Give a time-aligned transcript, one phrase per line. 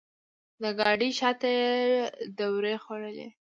[0.61, 1.71] د ګاډۍ شاته یې
[2.37, 3.27] دورې خوړلې.